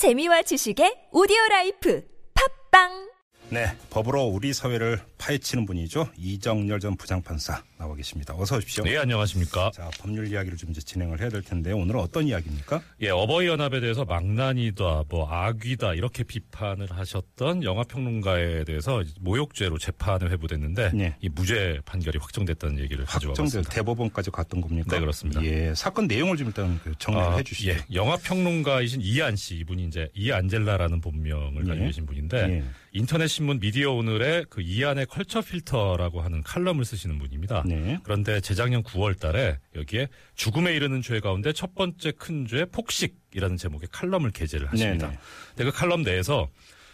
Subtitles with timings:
[0.00, 2.00] 재미와 지식의 오디오 라이프.
[2.32, 3.09] 팟빵
[3.52, 6.08] 네, 법으로 우리 사회를 파헤치는 분이죠.
[6.16, 8.32] 이정열 전 부장판사 나와 계십니다.
[8.36, 8.84] 어서 오십시오.
[8.84, 9.72] 네, 안녕하십니까.
[9.74, 12.80] 자, 법률 이야기를 좀 이제 진행을 해야 될 텐데 오늘은 어떤 이야기입니까?
[13.00, 20.26] 예, 어버이 연합에 대해서 망나니다, 뭐 아귀다 이렇게 비판을 하셨던 영화 평론가에 대해서 모욕죄로 재판이
[20.26, 21.16] 회부됐는데 네.
[21.20, 23.70] 이 무죄 판결이 확정됐다는 얘기를 가져와 봤습니다.
[23.70, 24.94] 대법원까지 갔던 겁니까?
[24.94, 25.42] 네, 그렇습니다.
[25.42, 27.70] 예, 사건 내용을 좀 일단 그 정리를 아, 해 주시죠.
[27.70, 31.86] 예, 영화 평론가이신 이한 씨 이분이 이제 이안젤라라는 본명을 가지고 예.
[31.86, 32.64] 계신 분인데 예.
[32.92, 37.62] 인터넷 신문 미디어 오늘의 그 이안의 컬처 필터라고 하는 칼럼을 쓰시는 분입니다.
[37.66, 37.98] 네.
[38.02, 43.88] 그런데 재작년 9월 달에 여기에 죽음에 이르는 죄 가운데 첫 번째 큰 죄 폭식이라는 제목의
[43.92, 45.06] 칼럼을 게재를 하십니다.
[45.06, 45.18] 네네.
[45.50, 46.48] 근데 그 칼럼 내에서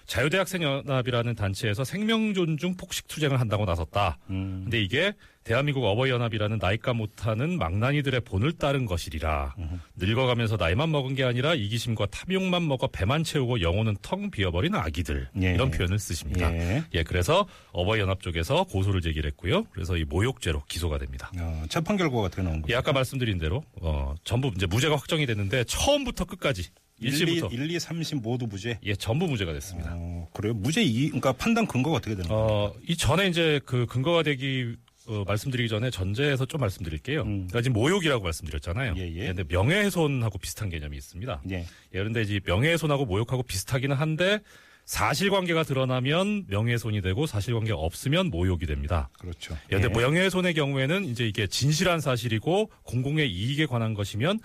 [0.06, 4.19] 자유대학생연합이라는 단체에서 생명존중 폭식 투쟁을 한다고 나섰다.
[4.30, 5.12] 음, 근데 이게
[5.45, 9.55] 대한민국 어버이연합이라는 나이가 못하는 망나니들의 본을 따른 것이리라.
[9.95, 15.29] 늙어가면서 나이만 먹은 게 아니라 이기심과 탐욕만 먹어 배만 채우고 영혼은 텅 비어버린 아기들.
[15.42, 15.55] 예.
[15.55, 16.52] 이런 표현을 쓰십니다.
[16.52, 16.82] 예.
[16.95, 19.65] 예, 그래서 어버이연합 쪽에서 고소를 제기했고요.
[19.70, 21.30] 그래서 이 모욕죄로 기소가 됩니다.
[21.38, 22.73] 어, 재판 결과가 어떻게 나온 거죠?
[22.73, 27.48] 예, 아까 말씀드린 대로 어, 전부 이제 무죄가 확정이 됐는데 처음부터 끝까지 1, 2, 일시부터
[27.48, 28.78] 1, 2, 30 모두 무죄.
[28.84, 29.92] 예, 전부 무죄가 됐습니다.
[29.94, 30.54] 어, 그래요?
[30.54, 32.42] 무죄 이, 그러니까 판단 근거가 어떻게 되는 거예요?
[32.44, 37.22] 어, 이 전에 이제 그 근거가 되기 어, 말씀드리기 전에 전제에서 좀 말씀드릴게요.
[37.22, 37.46] 음.
[37.48, 38.94] 그러니까 지금 모욕이라고 말씀드렸잖아요.
[38.96, 39.26] 예, 예.
[39.26, 41.42] 근데 명예훼손하고 비슷한 개념이 있습니다.
[41.50, 41.54] 예.
[41.54, 44.40] 예, 그런데 이제 명예훼손하고 모욕하고 비슷하기는 한데
[44.84, 49.08] 사실관계가 드러나면 명예훼손이 되고 사실관계가 없으면 모욕이 됩니다.
[49.18, 49.56] 그렇죠.
[49.70, 50.00] 예, 근데 예.
[50.02, 54.40] 명예훼손의 경우에는 이제 이게 진실한 사실이고 공공의 이익에 관한 것이면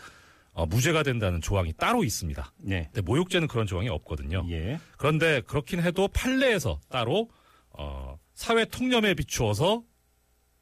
[0.53, 2.53] 어, 무죄가 된다는 조항이 따로 있습니다.
[2.69, 2.83] 예.
[2.85, 4.45] 근데 모욕죄는 그런 조항이 없거든요.
[4.49, 4.79] 예.
[4.97, 7.29] 그런데 그렇긴 해도 판례에서 따로
[7.69, 9.83] 어, 사회 통념에 비추어서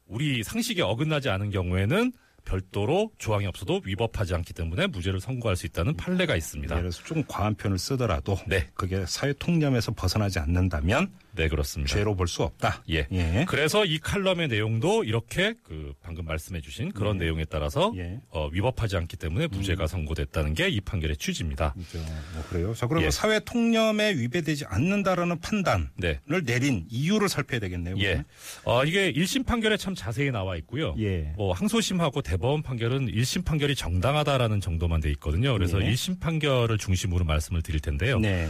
[0.06, 2.12] 우리 상식에 어긋나지 않은 경우에는
[2.44, 6.74] 별도로 조항이 없어도 위법하지 않기 때문에 무죄를 선고할 수 있다는 판례가 있습니다.
[6.74, 8.68] 예를 들어서 좀 과한 표현을 쓰더라도 네.
[8.74, 11.94] 그게 사회 통념에서 벗어나지 않는다면 네, 그렇습니다.
[11.94, 12.82] 죄로 볼 수 없다.
[12.90, 13.06] 예.
[13.12, 13.44] 예.
[13.48, 18.02] 그래서 이 칼럼의 내용도 이렇게 그 방금 말씀해 주신 그런 내용에 따라서 예.
[18.02, 18.20] 음.
[18.30, 21.74] 어, 위법하지 않기 때문에 무죄가 선고됐다는 게 이 판결의 취지입니다.
[21.74, 21.98] 그죠.
[22.34, 22.74] 뭐 그래요.
[22.74, 23.10] 자, 그러면 예.
[23.10, 26.20] 사회 통념에 위배되지 않는다라는 판단을 네.
[26.44, 27.96] 내린 이유를 살펴야 되겠네요.
[27.98, 28.22] 예.
[28.64, 30.94] 어, 이게 1심 판결에 참 자세히 나와 있고요.
[31.00, 31.32] 예.
[31.36, 35.52] 뭐 항소심하고 대법원 판결은 1심 판결이 정당하다라는 정도만 돼 있거든요.
[35.54, 35.90] 그래서 예.
[35.90, 38.18] 1심 판결을 중심으로 말씀을 드릴 텐데요.
[38.20, 38.48] 네.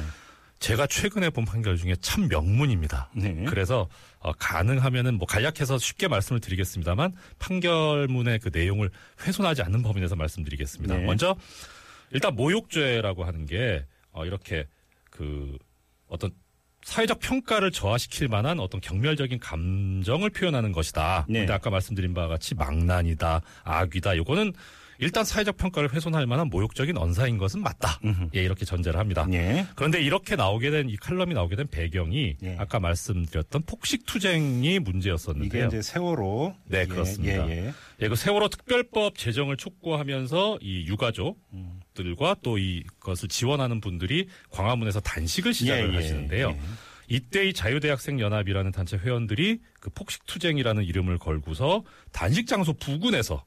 [0.61, 3.11] 제가 최근에 본 판결 중에 참 명문입니다.
[3.17, 3.45] 네.
[3.49, 3.89] 그래서
[4.19, 8.91] 어, 가능하면은 뭐 간략해서 쉽게 말씀을 드리겠습니다만 판결문의 그 내용을
[9.27, 10.99] 훼손하지 않는 범위 내에서 말씀드리겠습니다.
[10.99, 11.05] 네.
[11.05, 11.35] 먼저
[12.11, 14.67] 일단 모욕죄라고 하는 게 어, 이렇게
[15.09, 15.57] 그
[16.09, 16.31] 어떤
[16.83, 21.25] 사회적 평가를 저하시킬 만한 어떤 경멸적인 감정을 표현하는 것이다.
[21.29, 21.41] 네.
[21.41, 24.17] 근데 아까 말씀드린 바와 같이 망난이다, 악이다.
[24.19, 24.53] 요거는
[25.01, 27.99] 일단 사회적 평가를 훼손할 만한 모욕적인 언사인 것은 맞다.
[28.35, 29.27] 예, 이렇게 전제를 합니다.
[29.33, 29.67] 예.
[29.75, 32.57] 그런데 이렇게 나오게 된 이 칼럼이 나오게 된 배경이 예.
[32.59, 35.67] 아까 말씀드렸던 폭식 투쟁이 이게 문제였었는데요.
[35.67, 36.55] 이제 세월호.
[36.67, 37.49] 네, 예, 그렇습니다.
[37.49, 37.73] 예, 예.
[38.03, 45.97] 예, 그 세월호 특별법 제정을 촉구하면서 이 유가족들과 또 이것을 지원하는 분들이 광화문에서 단식을 시작을
[45.97, 46.51] 하시는데요.
[46.51, 46.61] 예.
[47.09, 51.83] 이때 이 자유대학생 연합이라는 단체 회원들이 그 폭식 투쟁이라는 이름을 걸고서
[52.13, 53.45] 단식 장소 부근에서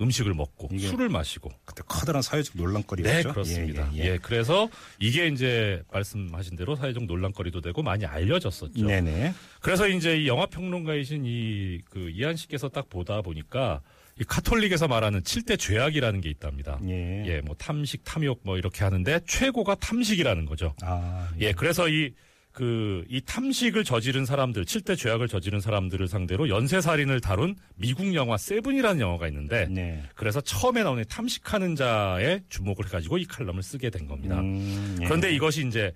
[0.00, 3.28] 음식을 먹고 술을 마시고 그때 커다란 사회적 논란거리였죠.
[3.28, 3.90] 네, 그렇습니다.
[3.94, 8.86] 예, 예, 예, 그래서 이게 이제 말씀하신 대로 사회적 논란거리도 되고 많이 알려졌었죠.
[8.86, 9.34] 네네.
[9.60, 13.80] 그래서 이제 이 영화 평론가이신 이 그 이한 씨께서 딱 보다 보니까
[14.20, 16.78] 이 카톨릭에서 말하는 7대 죄악이라는 게 있답니다.
[16.88, 17.24] 예.
[17.26, 20.74] 예, 뭐 탐식, 탐욕 뭐 이렇게 하는데 최고가 탐식이라는 거죠.
[20.82, 22.12] 아, 예, 그래서 이
[22.58, 29.00] 그, 이 탐식을 저지른 사람들, 7대 죄악을 저지른 사람들을 상대로 연쇄살인을 다룬 미국 영화 세븐이라는
[29.00, 30.02] 영화가 있는데, 네.
[30.16, 34.40] 그래서 처음에 나오는 탐식하는 자에 주목을 해가지고 이 칼럼을 쓰게 된 겁니다.
[34.40, 35.04] 음, 예.
[35.04, 35.92] 그런데 이것이 이제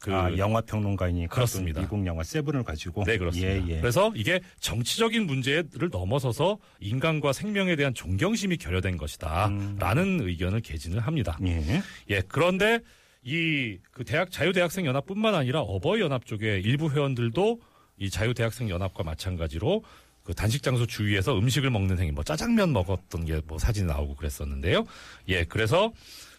[0.00, 1.80] 그 아, 영화 평론가이니까 그렇습니다.
[1.80, 3.68] 또 미국 영화 세븐을 가지고 네 그렇습니다.
[3.68, 3.80] 예, 예.
[3.80, 11.38] 그래서 이게 정치적인 문제를 넘어서서 인간과 생명에 대한 존경심이 결여된 것이다라는 의견을 개진을 합니다.
[11.44, 11.82] 예.
[12.08, 12.80] 예 그런데
[13.22, 17.60] 이 그 대학 자유대학생 연합뿐만 아니라 어버이 연합 쪽의 일부 회원들도
[17.98, 19.84] 이 자유대학생 연합과 마찬가지로
[20.22, 24.86] 그 단식 장소 주위에서 음식을 먹는 행위, 뭐 짜장면 먹었던 게 뭐 사진 나오고 그랬었는데요.
[25.28, 25.92] 예, 그래서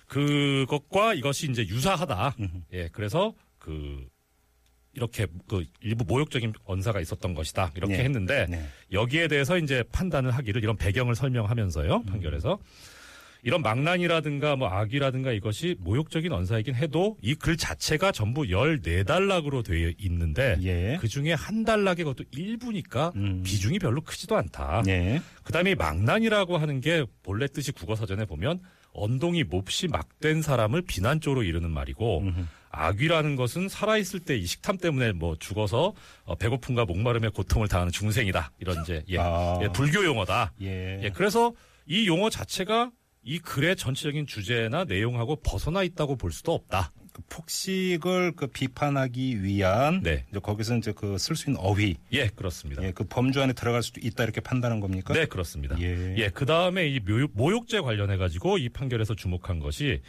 [0.07, 2.35] 그것과 이것이 이제 유사하다.
[2.73, 4.07] 예, 그래서 그
[4.93, 7.71] 이렇게 그 일부 모욕적인 언사가 있었던 것이다.
[7.75, 8.03] 이렇게 네.
[8.03, 8.67] 했는데 네.
[8.91, 12.03] 여기에 대해서 이제 판단을 하기를 이런 배경을 설명하면서요.
[12.03, 12.59] 판결에서
[13.43, 20.57] 이런 망난이라든가 뭐 악이라든가 이것이 모욕적인 언사이긴 해도 이 글 자체가 전부 14단락으로 되어 있는데
[20.63, 20.97] 예.
[21.01, 23.41] 그 중에 한 단락이 그것도 일부니까 음.
[23.43, 24.83] 비중이 별로 크지도 않다.
[24.87, 25.21] 예.
[25.43, 28.59] 그다음에 이 망난이라고 하는 게 본래 뜻이 국어 사전에 보면
[28.93, 32.23] 언동이 몹시 막된 사람을 비난조로 이르는 말이고
[32.69, 35.93] 악귀라는 것은 살아있을 때 이 식탐 때문에 뭐 죽어서
[36.23, 39.59] 어, 배고픔과 목마름의 고통을 당하는 중생이다 이런 이제 예, 아.
[39.61, 40.53] 예, 불교 용어다.
[40.61, 40.99] 예.
[41.03, 41.53] 예, 그래서
[41.85, 42.91] 이 용어 자체가
[43.23, 46.91] 이 글의 전체적인 주제나 내용하고 벗어나 있다고 볼 수도 없다.
[47.13, 50.25] 그 폭식을 그 비판하기 위한 네.
[50.29, 52.81] 이제 거기서 이제 그 쓸 수 있는 어휘, 예, 그렇습니다.
[52.83, 55.13] 예, 그 범주 안에 들어갈 수도 있다 이렇게 판단한 겁니까?
[55.13, 55.79] 네, 그렇습니다.
[55.81, 56.15] 예.
[56.17, 60.01] 예, 그 다음에 이 모욕, 모욕죄 관련해 가지고 이 판결에서 주목한 것이,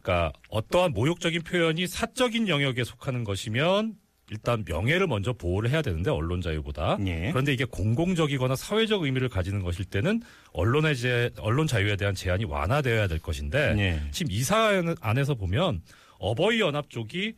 [0.00, 3.94] 그러니까 어떠한 모욕적인 표현이 사적인 영역에 속하는 것이면
[4.30, 7.30] 일단 명예를 먼저 보호를 해야 되는데 언론 자유보다 예.
[7.30, 10.22] 그런데 이게 공공적이거나 사회적 의미를 가지는 것일 때는
[10.52, 14.10] 언론의 제, 언론 자유에 대한 제한이 완화되어야 될 것인데 예.
[14.10, 15.82] 지금 이 사안 안에서 보면
[16.18, 17.34] 어버이 연합 쪽이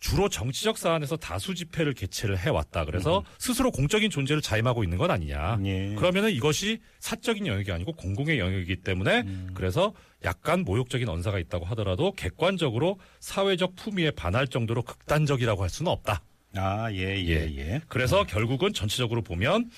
[0.00, 2.86] 주로 정치적 사안에서 다수 집회를 개최를 해왔다.
[2.86, 5.58] 그래서 스스로 공적인 존재를 자임하고 있는 건 아니냐.
[5.64, 5.94] 예.
[5.94, 9.92] 그러면은 이것이 사적인 영역이 아니고 공공의 영역이기 때문에 그래서
[10.24, 16.22] 약간 모욕적인 언사가 있다고 하더라도 객관적으로 사회적 품위에 반할 정도로 극단적이라고 할 수는 없다.
[16.56, 17.80] 아, 예, 예, 예.
[17.88, 19.70] 그래서 결국은 전체적으로 보면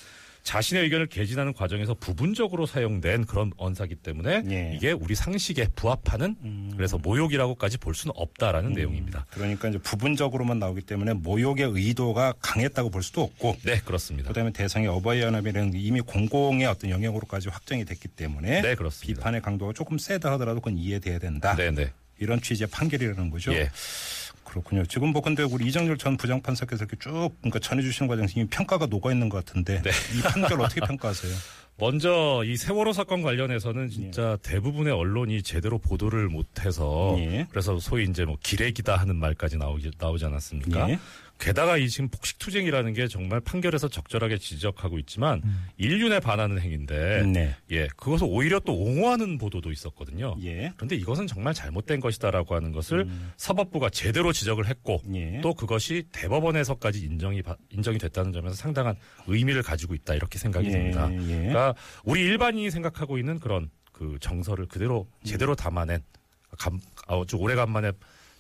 [0.43, 4.71] 자신의 의견을 개진하는 과정에서 부분적으로 사용된 그런 언사기 때문에 예.
[4.71, 4.73] 음.
[4.75, 9.27] 이게 우리 상식에 부합하는 그래서 모욕이라고까지 볼 수는 없다라는 내용입니다.
[9.31, 14.29] 그러니까 이제 부분적으로만 나오기 때문에 모욕의 의도가 강했다고 볼 수도 없고 네, 그렇습니다.
[14.29, 19.21] 그다음에 대상이 어버이 연합이라는 이미 공공의 어떤 영역으로까지 확정이 됐기 때문에 네, 그렇습니다.
[19.21, 21.55] 비판의 강도가 조금 세다 하더라도 그건 이해돼야 된다.
[21.55, 21.93] 네, 네.
[22.19, 23.53] 이런 취지의 판결이라는 거죠.
[23.53, 23.71] 예.
[24.52, 24.84] 그렇군요.
[24.84, 29.10] 지금 뭐 근데 우리 이정열 전 부장판사께서 이렇게 쭉 그러니까 전해주시는 과정에서 이미 평가가 녹아
[29.10, 29.90] 있는 것 같은데 네.
[30.14, 31.32] 이 판결 어떻게 평가하세요?
[31.79, 37.47] 먼저 이 세월호 사건 관련해서는 진짜 대부분의 언론이 제대로 보도를 못해서 예.
[37.51, 40.91] 그래서 소위 이제 뭐 기레기다 하는 말까지 나오지, 나오지 않았습니까?
[40.91, 40.99] 예.
[41.41, 45.43] 게다가 이 지금 폭식투쟁이라는 게 정말 판결에서 적절하게 지적하고 있지만
[45.77, 47.57] 인륜에 반하는 행위인데 네.
[47.73, 50.37] 예 그것을 오히려 또 옹호하는 보도도 있었거든요.
[50.45, 50.73] 예.
[50.77, 53.09] 그런데 이것은 정말 잘못된 것이다라고 하는 것을
[53.39, 55.41] 사법부가 제대로 지적을 했고 예.
[55.43, 58.95] 또 그것이 대법원에서까지 인정이 받- 인정이 됐다는 점에서 상당한
[59.27, 61.11] 의미를 가지고 있다 이렇게 생각이 예, 듭니다.
[61.29, 61.49] 예.
[61.62, 61.75] 그러니까
[62.05, 66.03] 우리 일반인이 생각하고 있는 그런 그 정서를 그대로 제대로 담아낸
[66.59, 67.93] 감, 아, 좀 오래간만에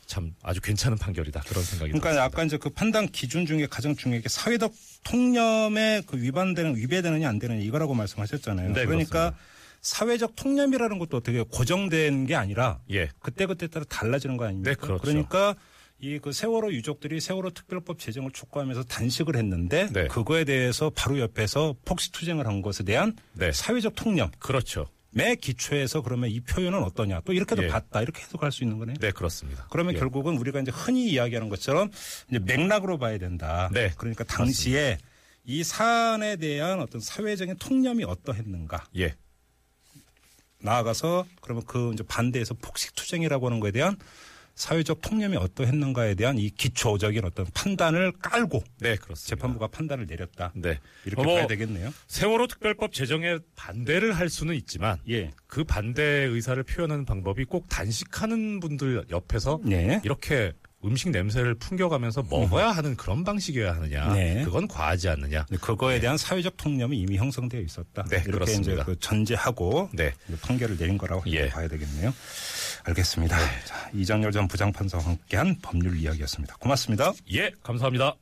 [0.06, 2.24] 참 아주 괜찮은 판결이다 그런 생각이 그러니까 들었습니다.
[2.24, 4.72] 아까 이제 그 판단 기준 중에 가장 중요한 게 사회적
[5.04, 8.72] 통념에 그 위반되는 위배되느냐 안 되느냐 이거라고 말씀하셨잖아요.
[8.72, 9.38] 네, 그러니까 그렇습니다.
[9.80, 14.70] 사회적 통념이라는 것도 어떻게 고정된 게 아니라 예, 그때 그때 따라 달라지는 거 아닙니까?
[14.70, 15.06] 네, 그렇죠.
[15.06, 15.54] 러니까
[16.04, 20.08] 이 그 세월호 유족들이 세월호 특별법 제정을 촉구하면서 단식을 했는데 네.
[20.08, 23.52] 그거에 대해서 바로 옆에서 폭식투쟁을 한 것에 대한 네.
[23.52, 24.30] 사회적 통념.
[24.40, 24.86] 그렇죠.
[25.10, 27.68] 매 기초에서 그러면 이 표현은 어떠냐 또 이렇게도 예.
[27.68, 28.96] 봤다 이렇게 해석할 수 있는 거네요.
[28.98, 29.66] 네, 그렇습니다.
[29.70, 29.98] 그러면 예.
[29.98, 31.90] 결국은 우리가 이제 흔히 이야기하는 것처럼
[32.28, 33.70] 이제 맥락으로 봐야 된다.
[33.72, 33.92] 네.
[33.96, 34.98] 그러니까 당시에
[35.44, 38.86] 이 사안에 대한 어떤 사회적인 통념이 어떠했는가.
[38.96, 39.14] 예,
[40.58, 43.96] 나아가서 그러면 그 이제 반대에서 폭식 투쟁이라고 하는 거에 대한
[44.62, 49.16] 사회적 통념이 어떠했는가에 대한 이 기초적인 어떤 판단을 깔고 네, 그렇습니다.
[49.16, 50.52] 재판부가 판단을 내렸다.
[50.54, 51.92] 네, 이렇게 뭐 봐야 되겠네요.
[52.06, 55.32] 세월호 특별법 제정에 반대를 할 수는 있지만 예.
[55.48, 60.00] 그 반대 의사를 표현하는 방법이 꼭 단식하는 분들 옆에서 네.
[60.04, 60.52] 이렇게
[60.84, 64.12] 음식 냄새를 풍겨가면서 먹어야 하는 그런 방식이어야 하느냐.
[64.14, 64.42] 네.
[64.44, 65.46] 그건 과하지 않느냐.
[65.60, 68.04] 그거에 대한 사회적 통념이 이미 형성되어 있었다.
[68.10, 68.72] 네, 이렇게 그렇습니다.
[68.72, 70.12] 이제 그 전제하고 네.
[70.42, 71.48] 판결을 내린 거라고 예.
[71.48, 72.12] 봐야 되겠네요.
[72.84, 73.38] 알겠습니다.
[73.64, 76.56] 자, 이장열 전 부장판사와 함께한 법률 이야기였습니다.
[76.56, 77.12] 고맙습니다.
[77.32, 78.16] 예, 감사합니다.